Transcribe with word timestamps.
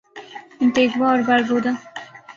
Antigua 0.61 1.07
اور 1.09 1.21
باربودا 1.27 1.71